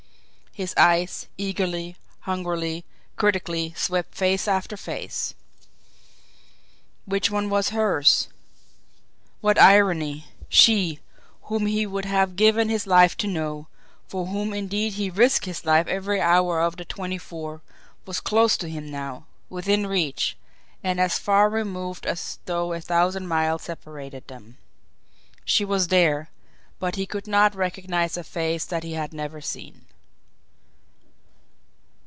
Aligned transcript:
His 0.53 0.73
eyes, 0.75 1.29
eagerly, 1.37 1.95
hungrily, 2.23 2.83
critically, 3.15 3.71
swept 3.77 4.13
face 4.15 4.49
after 4.49 4.75
face. 4.75 5.33
Which 7.05 7.31
one 7.31 7.49
was 7.49 7.69
hers? 7.69 8.27
What 9.39 9.57
irony! 9.57 10.25
She, 10.49 10.99
whom 11.43 11.67
he 11.67 11.85
would 11.85 12.03
have 12.03 12.35
given 12.35 12.67
his 12.67 12.85
life 12.85 13.15
to 13.19 13.27
know, 13.27 13.69
for 14.09 14.25
whom 14.25 14.51
indeed 14.53 14.95
he 14.95 15.09
risked 15.09 15.45
his 15.45 15.63
life 15.63 15.87
every 15.87 16.19
hour 16.19 16.59
of 16.59 16.75
the 16.75 16.83
twenty 16.83 17.17
four, 17.17 17.61
was 18.05 18.19
close 18.19 18.57
to 18.57 18.67
him 18.67 18.91
now, 18.91 19.27
within 19.49 19.87
reach 19.87 20.35
and 20.83 20.99
as 20.99 21.17
far 21.17 21.49
removed 21.49 22.05
as 22.05 22.39
though 22.43 22.73
a 22.73 22.81
thousand 22.81 23.25
miles 23.25 23.61
separated 23.61 24.27
them. 24.27 24.57
She 25.45 25.63
was 25.63 25.87
there 25.87 26.29
but 26.77 26.95
he 26.97 27.05
could 27.05 27.25
not 27.25 27.55
recognise 27.55 28.17
a 28.17 28.23
face 28.25 28.65
that 28.65 28.83
he 28.83 28.91
had 28.95 29.13
never 29.13 29.39
seen! 29.39 29.85